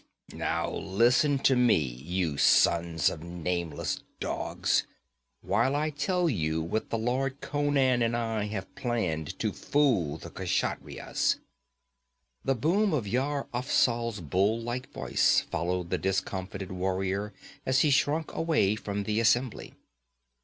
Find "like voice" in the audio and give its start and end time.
14.59-15.41